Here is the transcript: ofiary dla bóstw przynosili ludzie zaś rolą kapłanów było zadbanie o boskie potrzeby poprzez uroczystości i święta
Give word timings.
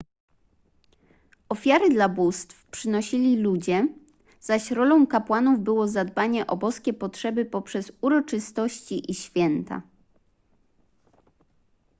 ofiary 1.49 1.89
dla 1.89 2.09
bóstw 2.09 2.65
przynosili 2.69 3.37
ludzie 3.37 3.87
zaś 4.39 4.71
rolą 4.71 5.07
kapłanów 5.07 5.59
było 5.63 5.87
zadbanie 5.87 6.47
o 6.47 6.57
boskie 6.57 6.93
potrzeby 6.93 7.45
poprzez 7.45 7.91
uroczystości 8.01 9.11
i 9.11 9.13
święta 9.15 9.81